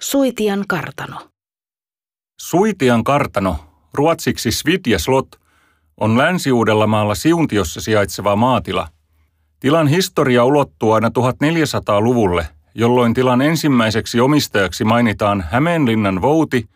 Suitian 0.00 0.64
kartano. 0.68 1.20
Suitian 2.40 3.04
kartano, 3.04 3.56
ruotsiksi 3.94 4.50
Svitja 4.50 4.98
Slot, 4.98 5.40
on 6.00 6.18
Länsi-Uudellamaalla 6.18 7.14
Siuntiossa 7.14 7.80
sijaitseva 7.80 8.36
maatila. 8.36 8.88
Tilan 9.60 9.86
historia 9.86 10.44
ulottuu 10.44 10.92
aina 10.92 11.08
1400-luvulle, 11.08 12.46
jolloin 12.74 13.14
tilan 13.14 13.42
ensimmäiseksi 13.42 14.20
omistajaksi 14.20 14.84
mainitaan 14.84 15.44
Hämeenlinnan 15.50 16.22
Vouti 16.22 16.68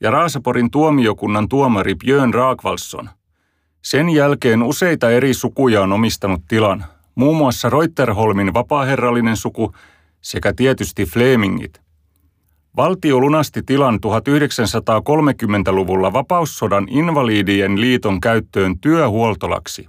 ja 0.00 0.10
Raaseporin 0.10 0.70
tuomiokunnan 0.70 1.48
tuomari 1.48 1.94
Björn 1.94 2.34
Raakvalsson. 2.34 3.10
Sen 3.82 4.08
jälkeen 4.08 4.62
useita 4.62 5.10
eri 5.10 5.34
sukuja 5.34 5.82
on 5.82 5.92
omistanut 5.92 6.42
tilan, 6.48 6.84
muun 7.14 7.36
muassa 7.36 7.70
Reuterholmin 7.70 8.54
vapaaherrallinen 8.54 9.36
suku 9.36 9.72
sekä 10.20 10.52
tietysti 10.52 11.06
Flemingit. 11.06 11.83
Valtio 12.76 13.20
lunasti 13.20 13.62
tilan 13.62 13.98
1930-luvulla 14.06 16.12
vapaussodan 16.12 16.86
invalidien 16.90 17.80
liiton 17.80 18.20
käyttöön 18.20 18.78
työhuoltolaksi. 18.78 19.86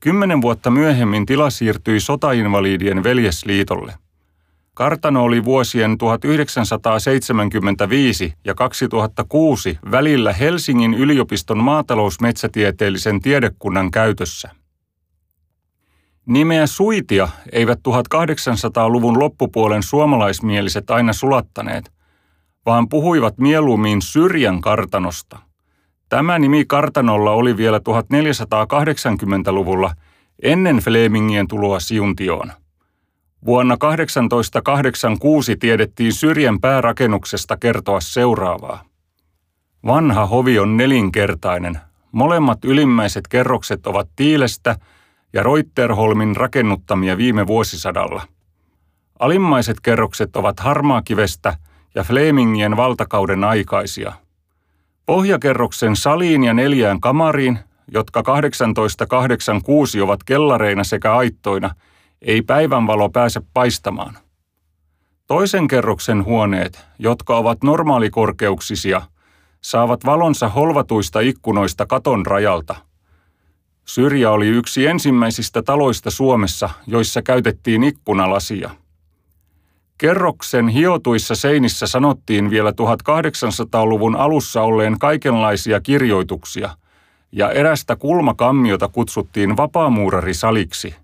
Kymmenen 0.00 0.42
vuotta 0.42 0.70
myöhemmin 0.70 1.26
tila 1.26 1.50
siirtyi 1.50 2.00
sotainvalidien 2.00 3.02
veljesliitolle. 3.02 3.94
Kartano 4.74 5.24
oli 5.24 5.44
vuosien 5.44 5.98
1975 5.98 8.32
ja 8.44 8.54
2006 8.54 9.78
välillä 9.90 10.32
Helsingin 10.32 10.94
yliopiston 10.94 11.58
maatalousmetsätieteellisen 11.58 13.20
tiedekunnan 13.20 13.90
käytössä. 13.90 14.50
Nimeä 16.26 16.66
suitia 16.66 17.28
eivät 17.52 17.78
1800-luvun 17.78 19.18
loppupuolen 19.18 19.82
suomalaismieliset 19.82 20.90
aina 20.90 21.12
sulattaneet, 21.12 21.97
vaan 22.68 22.88
puhuivat 22.88 23.38
mieluummin 23.38 24.02
syrjän 24.02 24.60
kartanosta. 24.60 25.38
Tämä 26.08 26.38
nimi 26.38 26.64
kartanolla 26.64 27.30
oli 27.30 27.56
vielä 27.56 27.78
1480-luvulla 27.78 29.94
ennen 30.42 30.76
Flemingien 30.76 31.48
tuloa 31.48 31.80
Siuntioon. 31.80 32.52
Vuonna 33.46 33.76
1886 33.76 35.56
tiedettiin 35.56 36.12
syrjän 36.12 36.60
päärakennuksesta 36.60 37.56
kertoa 37.56 38.00
seuraavaa. 38.00 38.84
Vanha 39.86 40.26
hovi 40.26 40.58
on 40.58 40.76
nelinkertainen. 40.76 41.78
Molemmat 42.12 42.64
ylimmäiset 42.64 43.28
kerrokset 43.28 43.86
ovat 43.86 44.08
tiilestä 44.16 44.76
ja 45.32 45.42
Roitterholmin 45.42 46.36
rakennuttamia 46.36 47.16
viime 47.16 47.46
vuosisadalla. 47.46 48.22
Alimmaiset 49.18 49.80
kerrokset 49.80 50.36
ovat 50.36 50.60
harmaakivestä– 50.60 51.56
ja 51.94 52.04
Flemingien 52.04 52.76
valtakauden 52.76 53.44
aikaisia. 53.44 54.12
Pohjakerroksen 55.06 55.96
saliin 55.96 56.44
ja 56.44 56.54
neljään 56.54 57.00
kamariin, 57.00 57.58
jotka 57.92 58.22
1886 58.22 60.00
ovat 60.00 60.24
kellareina 60.24 60.84
sekä 60.84 61.16
aittoina, 61.16 61.74
ei 62.22 62.42
päivänvalo 62.42 63.08
pääse 63.08 63.40
paistamaan. 63.54 64.18
Toisen 65.26 65.68
kerroksen 65.68 66.24
huoneet, 66.24 66.86
jotka 66.98 67.36
ovat 67.36 67.62
normaalikorkeuksisia, 67.62 69.02
saavat 69.60 70.04
valonsa 70.04 70.48
holvatuista 70.48 71.20
ikkunoista 71.20 71.86
katon 71.86 72.26
rajalta. 72.26 72.76
Syrjä 73.84 74.30
oli 74.30 74.46
yksi 74.46 74.86
ensimmäisistä 74.86 75.62
taloista 75.62 76.10
Suomessa, 76.10 76.70
joissa 76.86 77.22
käytettiin 77.22 77.84
ikkunalasia. 77.84 78.70
Kerroksen 79.98 80.68
hiotuissa 80.68 81.34
seinissä 81.34 81.86
sanottiin 81.86 82.50
vielä 82.50 82.70
1800-luvun 82.70 84.16
alussa 84.16 84.62
olleen 84.62 84.98
kaikenlaisia 84.98 85.80
kirjoituksia, 85.80 86.70
ja 87.32 87.50
erästä 87.50 87.96
kulmakammiota 87.96 88.88
kutsuttiin 88.88 89.56
vapaamuurarisaliksi. 89.56 90.94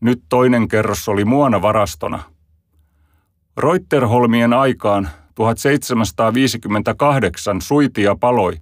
Nyt 0.00 0.22
toinen 0.28 0.68
kerros 0.68 1.08
oli 1.08 1.24
muona 1.24 1.62
varastona. 1.62 2.22
Roitterholmien 3.56 4.52
aikaan 4.52 5.08
1758 5.34 7.60
suitia 7.60 8.16
paloi, 8.20 8.56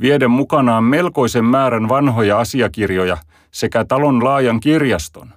vieden 0.00 0.30
mukanaan 0.30 0.84
melkoisen 0.84 1.44
määrän 1.44 1.88
vanhoja 1.88 2.38
asiakirjoja 2.38 3.16
sekä 3.50 3.84
talon 3.84 4.24
laajan 4.24 4.60
kirjaston. 4.60 5.28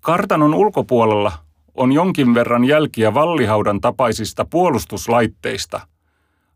Kartanon 0.00 0.54
ulkopuolella 0.54 1.45
on 1.76 1.92
jonkin 1.92 2.34
verran 2.34 2.64
jälkiä 2.64 3.14
vallihaudan 3.14 3.80
tapaisista 3.80 4.46
puolustuslaitteista. 4.50 5.80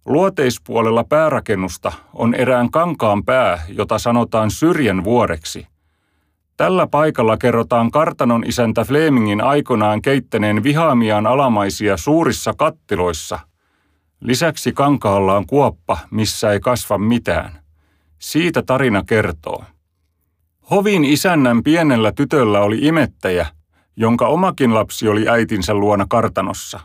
Luoteispuolella 0.07 1.05
päärakennusta 1.05 1.93
on 2.15 2.35
erään 2.35 2.71
kankaan 2.71 3.25
pää, 3.25 3.65
jota 3.69 3.99
sanotaan 3.99 4.51
syrjän 4.51 5.05
vuoreksi. 5.05 5.67
Tällä 6.57 6.87
paikalla 6.87 7.37
kerrotaan 7.37 7.91
kartanon 7.91 8.45
isäntä 8.47 8.85
Flemingin 8.85 9.41
aikanaan 9.41 10.03
keittäneen 10.03 10.63
vihaamiaan 10.63 11.27
alamaisia 11.27 11.97
suurissa 11.97 12.55
kattiloissa. 12.57 13.39
Lisäksi 14.21 14.73
kankaalla 14.73 15.37
on 15.37 15.47
kuoppa, 15.47 15.99
missä 16.11 16.53
ei 16.53 16.61
kasva 16.61 16.99
mitään. 16.99 17.61
Siitä 18.19 18.63
tarina 18.63 19.03
kertoo. 19.07 19.65
Hovin 20.71 21.05
isännän 21.05 21.63
pienellä 21.63 22.13
tytöllä 22.13 22.61
oli 22.61 22.79
imettäjä– 22.83 23.47
jonka 23.97 24.27
omakin 24.27 24.75
lapsi 24.75 25.09
oli 25.09 25.28
äitinsä 25.28 25.75
luona 25.75 26.06
kartanossa. 26.09 26.81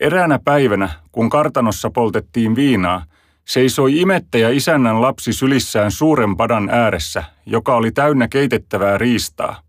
Eräänä 0.00 0.38
päivänä, 0.44 0.88
kun 1.12 1.28
kartanossa 1.28 1.90
poltettiin 1.90 2.56
viinaa, 2.56 3.04
seisoi 3.44 4.00
imettäjä 4.00 4.48
isännän 4.48 5.02
lapsi 5.02 5.32
sylissään 5.32 5.90
suuren 5.90 6.36
padan 6.36 6.70
ääressä, 6.70 7.24
joka 7.46 7.76
oli 7.76 7.92
täynnä 7.92 8.28
keitettävää 8.28 8.98
riistaa. 8.98 9.60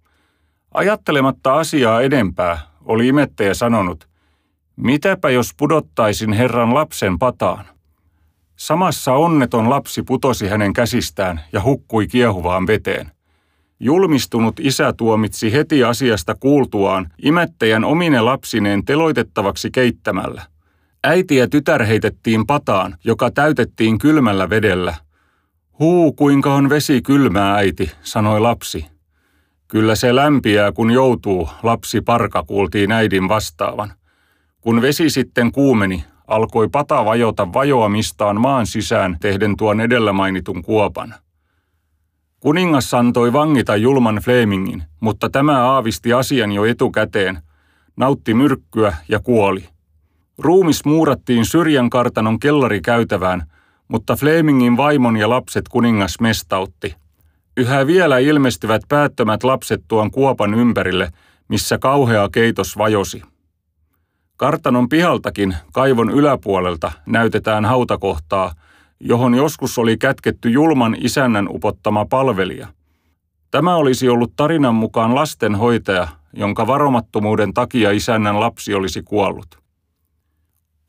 Ajattelematta 0.74 1.54
asiaa 1.54 2.02
edempää, 2.02 2.60
oli 2.86 3.08
imettäjä 3.08 3.54
sanonut, 3.54 4.08
mitäpä 4.76 5.30
jos 5.30 5.54
pudottaisin 5.58 6.34
herran 6.34 6.74
lapsen 6.74 7.20
pataan. 7.20 7.66
Samassa 8.56 9.14
onneton 9.14 9.70
lapsi 9.70 10.04
putosi 10.04 10.48
hänen 10.48 10.74
käsistään 10.74 11.42
ja 11.54 11.64
hukkui 11.64 12.08
kiehuvaan 12.08 12.68
veteen. 12.68 13.12
Julmistunut 13.80 14.60
isä 14.60 14.94
tuomitsi 14.94 15.54
heti 15.54 15.84
asiasta 15.84 16.36
kuultuaan 16.40 17.12
imettäjän 17.24 17.84
omine 17.84 18.22
lapsineen 18.22 18.86
teloitettavaksi 18.86 19.72
keittämällä. 19.72 20.42
Äiti 21.04 21.36
ja 21.36 21.48
tytär 21.48 21.84
heitettiin 21.84 22.48
pataan, 22.48 22.96
joka 23.04 23.32
täytettiin 23.32 23.98
kylmällä 23.98 24.50
vedellä. 24.50 24.94
Huu, 25.80 26.14
kuinka 26.14 26.54
on 26.54 26.70
vesi 26.70 27.02
kylmää, 27.02 27.56
äiti, 27.56 27.92
sanoi 28.02 28.40
lapsi. 28.40 28.86
Kyllä 29.68 29.96
se 29.96 30.16
lämpiää, 30.16 30.72
kun 30.72 30.92
joutuu, 30.92 31.50
lapsi 31.64 32.02
parka 32.02 32.44
kuultiin 32.44 32.92
äidin 32.92 33.30
vastaavan. 33.30 33.94
Kun 34.62 34.82
vesi 34.82 35.10
sitten 35.10 35.52
kuumeni, 35.52 36.04
alkoi 36.28 36.70
pata 36.70 37.06
vajota 37.06 37.54
vajoamistaan 37.54 38.42
maan 38.42 38.68
sisään 38.68 39.18
tehden 39.22 39.58
tuon 39.58 39.82
edellä 39.82 40.14
mainitun 40.14 40.62
kuopan. 40.62 41.16
Kuningas 42.48 42.94
antoi 42.94 43.34
vangita 43.34 43.76
julman 43.76 44.16
Flemingin, 44.16 44.84
mutta 45.00 45.30
tämä 45.30 45.72
aavisti 45.72 46.14
asian 46.14 46.52
jo 46.52 46.66
etukäteen, 46.66 47.40
nautti 47.96 48.34
myrkkyä 48.34 48.96
ja 49.10 49.20
kuoli. 49.20 49.64
Ruumis 50.38 50.86
muurattiin 50.86 51.46
syrjän 51.46 51.90
kartanon 51.90 52.40
kellarikäytävään, 52.40 53.44
mutta 53.88 54.16
Flemingin 54.16 54.78
vaimon 54.78 55.18
ja 55.18 55.30
lapset 55.30 55.68
kuningas 55.70 56.20
mestautti. 56.20 56.96
Yhä 57.58 57.88
vielä 57.88 58.18
ilmestyvät 58.18 58.82
päättömät 58.90 59.44
lapset 59.44 59.84
tuon 59.88 60.12
kuopan 60.12 60.54
ympärille, 60.54 61.12
missä 61.48 61.78
kauhea 61.78 62.30
keitos 62.32 62.78
vajosi. 62.78 63.22
Kartanon 64.38 64.90
pihaltakin, 64.90 65.56
kaivon 65.74 66.10
yläpuolelta, 66.10 66.92
näytetään 67.06 67.66
hautakohtaa– 67.66 68.54
johon 69.00 69.36
joskus 69.36 69.78
oli 69.78 69.98
kätketty 69.98 70.50
julman 70.50 70.96
isännän 71.00 71.48
upottama 71.50 72.06
palvelija. 72.06 72.68
Tämä 73.52 73.76
olisi 73.76 74.10
ollut 74.10 74.34
tarinan 74.36 74.76
mukaan 74.76 75.16
lastenhoitaja, 75.16 76.08
jonka 76.34 76.68
varomattomuuden 76.68 77.54
takia 77.54 77.92
isännän 77.92 78.40
lapsi 78.40 78.74
olisi 78.74 79.02
kuollut. 79.02 79.60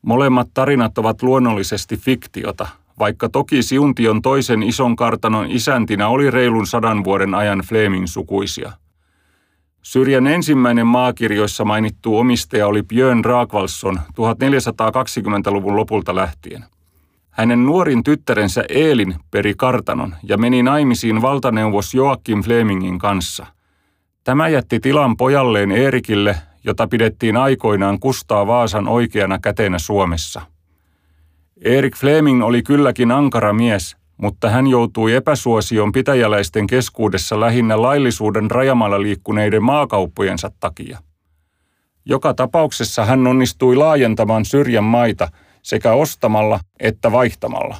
Molemmat 0.02 0.49
tarinat 0.55 0.99
ovat 0.99 1.22
luonnollisesti 1.22 1.96
fiktiota, 1.96 2.69
vaikka 2.99 3.28
toki 3.28 3.62
Siuntion 3.62 4.22
toisen 4.22 4.62
ison 4.62 4.96
kartanon 4.96 5.50
isäntinä 5.50 6.08
oli 6.08 6.31
reilun 6.31 6.66
sadan 6.66 7.04
vuoden 7.04 7.34
ajan 7.34 7.58
Fleming 7.58 8.06
sukuisia. 8.06 8.72
Syrjän 9.82 10.26
ensimmäinen 10.26 10.87
maakirjoissa 10.87 11.64
mainittu 11.64 12.19
omistaja 12.19 12.66
oli 12.66 12.82
Björn 12.82 13.25
Raakvalsson 13.25 14.00
1420-luvun 14.11 15.76
lopulta 15.76 16.14
lähtien– 16.14 16.64
hänen 17.38 17.67
nuorin 17.67 18.05
tyttärensä 18.05 18.64
Eelin 18.69 19.14
peri 19.31 19.55
kartanon 19.55 20.14
ja 20.23 20.38
meni 20.38 20.62
naimisiin 20.62 21.23
valtaneuvos 21.23 21.94
Joakim 21.94 22.43
Flemingin 22.43 22.99
kanssa. 22.99 23.46
Tämä 24.25 24.49
jätti 24.49 24.81
tilan 24.81 25.17
pojalleen 25.17 25.70
Eerikille 25.70 26.37
jota 26.64 26.88
pidettiin 26.88 27.37
aikoinaan 27.37 28.00
Kustaa 28.00 28.46
Vaasan 28.46 28.88
oikeana 28.88 29.38
kätenä 29.38 29.79
Suomessa. 29.79 30.43
Erik 31.64 31.96
Fleming 31.96 32.44
oli 32.44 32.62
kylläkin 32.62 33.12
ankara 33.12 33.52
mies, 33.52 33.96
mutta 34.17 34.50
hän 34.50 34.67
joutui 34.67 35.14
epäsuosion 35.14 35.93
pitäjäläisten 35.93 36.67
keskuudessa 36.67 37.40
lähinnä 37.40 37.82
laillisuuden 37.82 38.50
rajamalla 38.50 39.02
liikkuneiden 39.02 39.62
maakauppojensa 39.62 40.50
takia. 40.61 40.99
Joka 42.05 42.35
tapauksessa 42.35 43.05
hän 43.05 43.26
onnistui 43.26 43.76
laajentamaan 43.76 44.44
syrjän 44.44 44.85
maita 44.85 45.29
sekä 45.68 45.92
ostamalla 45.92 46.60
että 46.80 47.12
vaihtamalla. 47.12 47.76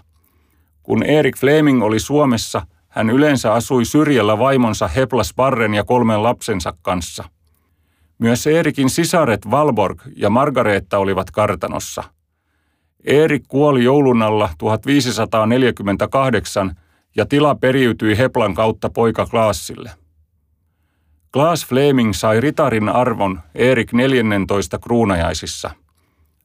Kun 0.83 1.03
Erik 1.03 1.37
Fleming 1.37 1.83
oli 1.83 2.01
Suomessa, 2.01 2.67
hän 2.89 3.11
yleensä 3.11 3.53
asui 3.53 3.85
syrjällä 3.85 4.39
vaimonsa 4.39 4.89
Heplas 4.89 5.35
Barren 5.35 5.75
ja 5.75 5.85
kolmen 5.85 6.23
lapsensa 6.23 6.73
kanssa. 6.83 7.25
Myös 8.19 8.47
Erikin 8.47 8.91
sisaret 8.91 9.51
Valborg 9.51 10.03
ja 10.17 10.31
Margareetta 10.31 10.99
olivat 10.99 11.31
kartanossa– 11.31 12.05
Erik 13.05 13.43
kuoli 13.49 13.85
joulun 13.85 14.23
alla 14.23 14.51
1548 14.59 16.75
ja 17.17 17.27
tila 17.27 17.55
periytyi 17.55 18.19
Heplan 18.19 18.55
kautta 18.55 18.91
poika 18.91 19.27
Klaasille. 19.27 19.91
Klaas 21.33 21.67
Fleming 21.67 22.13
sai 22.13 22.41
ritarin 22.41 22.89
arvon 22.89 23.41
Erik 23.55 23.93
14 23.93 24.79
kruunajaisissa. 24.79 25.71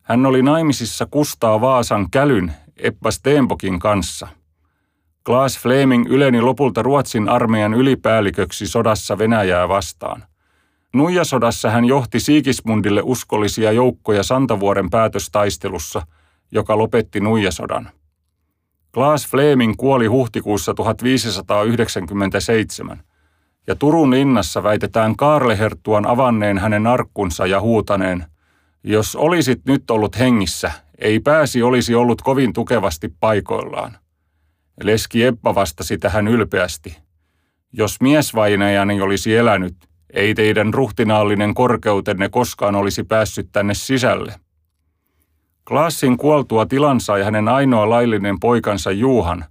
Hän 0.03 0.25
oli 0.25 0.41
naimisissa 0.41 1.07
Kustaa 1.11 1.61
Vaasan 1.61 2.11
kälyn 2.11 2.53
Eppa 2.77 3.11
Stenbokin 3.11 3.79
kanssa. 3.79 4.27
Klaas 5.25 5.59
Fleming 5.59 6.05
yleni 6.09 6.41
lopulta 6.41 6.81
Ruotsin 6.81 7.29
armeijan 7.29 7.73
ylipäälliköksi 7.73 8.67
sodassa 8.67 9.17
Venäjää 9.17 9.69
vastaan. 9.69 10.23
Nuijasodassa 10.93 11.69
hän 11.69 11.85
johti 11.85 12.19
Siikismundille 12.19 13.01
uskollisia 13.03 13.71
joukkoja 13.71 14.23
Santavuoren 14.23 14.89
päätöstaistelussa– 14.89 16.01
joka 16.53 16.77
lopetti 16.77 17.19
nuijasodan. 17.19 17.89
Klaas 18.93 19.27
Fleming 19.27 19.73
kuoli 19.77 20.05
huhtikuussa 20.05 20.73
1597, 20.73 23.03
ja 23.67 23.75
Turun 23.75 24.11
linnassa 24.11 24.63
väitetään 24.63 25.15
Kaarleherttuan 25.15 26.05
avanneen 26.05 26.57
hänen 26.57 26.87
arkkunsa 26.87 27.45
ja 27.45 27.61
huutaneen, 27.61 28.25
jos 28.83 29.15
olisit 29.15 29.61
nyt 29.65 29.91
ollut 29.91 30.19
hengissä, 30.19 30.71
ei 30.97 31.19
pääsi 31.19 31.63
olisi 31.63 31.95
ollut 31.95 32.21
kovin 32.21 32.53
tukevasti 32.53 33.13
paikoillaan. 33.19 33.97
Leski 34.83 35.23
Eppa 35.23 35.55
vastasi 35.55 35.97
tähän 35.97 36.27
ylpeästi. 36.27 36.97
Jos 37.73 38.01
miesvainajani 38.01 39.01
olisi 39.01 39.35
elänyt, 39.35 39.75
ei 40.13 40.33
teidän 40.33 40.73
ruhtinaallinen 40.73 41.53
korkeutenne 41.53 42.29
koskaan 42.29 42.75
olisi 42.75 43.03
päässyt 43.03 43.49
tänne 43.51 43.73
sisälle. 43.73 44.33
Klaassin 45.67 46.17
kuoltua 46.17 46.65
tilan 46.65 46.99
sai 46.99 47.23
hänen 47.23 47.47
ainoa 47.47 47.89
laillinen 47.89 48.39
poikansa 48.39 48.91
Juuhan, 48.91 49.45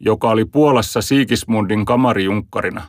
joka 0.00 0.30
oli 0.30 0.44
Puolassa 0.44 1.02
Siikismundin 1.02 1.84
kamarijunkkarina. 1.84 2.82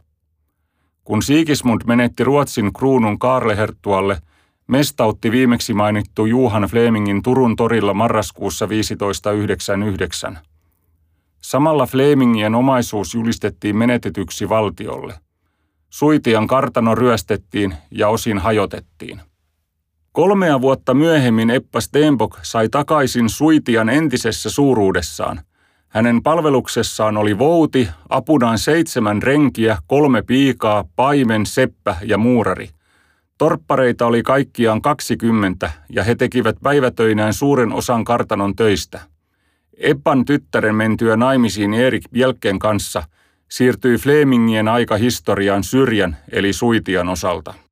Kun 1.04 1.22
Siikismund 1.22 1.82
menetti 1.86 2.24
Ruotsin 2.24 2.74
kruunun 2.74 3.20
Kaarleherttualle, 3.20 4.22
mestautti 4.68 5.32
viimeksi 5.32 5.74
mainittu 5.74 6.26
Juhan 6.26 6.64
Flemingin 6.64 7.24
Turun 7.24 7.56
torilla 7.56 7.94
marraskuussa 7.94 8.68
1599. 8.68 10.40
Samalla 11.42 11.86
Flemingien 11.86 12.56
omaisuus 12.56 13.14
julistettiin 13.14 13.78
menetetyksi 13.78 14.50
valtiolle. 14.50 15.14
Suitian 15.90 16.48
kartano 16.48 16.96
ryöstettiin 16.96 17.76
ja 17.92 18.10
osin 18.10 18.38
hajotettiin. 18.38 19.22
Kolmea 20.12 20.62
vuotta 20.62 20.94
myöhemmin 20.94 21.50
Eppa 21.50 21.82
Stenbock 21.82 22.40
sai 22.42 22.70
takaisin 22.70 23.30
Suitian 23.30 23.90
entisessä 23.90 24.50
suuruudessaan. 24.50 25.42
Hänen 25.88 26.24
palveluksessaan 26.24 27.18
oli 27.18 27.38
vouti, 27.38 27.90
apunaan 28.10 28.58
seitsemän 28.58 29.24
renkiä, 29.24 29.78
kolme 29.88 30.22
piikaa, 30.22 30.84
paimen, 30.96 31.46
seppä 31.46 31.96
ja 32.02 32.18
muurari. 32.18 32.70
Torppareita 33.38 34.06
oli 34.06 34.24
kaikkiaan 34.24 34.82
20 34.82 35.72
ja 35.90 36.04
he 36.04 36.16
tekivät 36.16 36.56
päivätöinään 36.64 37.34
suuren 37.34 37.74
osan 37.74 38.04
kartanon 38.04 38.56
töistä. 38.56 39.00
Eppan 39.78 40.26
tyttären 40.26 40.76
mentyä 40.76 41.18
naimisiin 41.18 41.74
Erik 41.74 42.04
Bjelken 42.12 42.60
kanssa 42.60 43.04
siirtyi 43.50 43.98
Flemingien 43.98 44.68
aika 44.68 44.98
historiaan 44.98 45.64
syrjän 45.64 46.18
eli 46.32 46.54
Suitian 46.54 47.10
osalta. 47.10 47.67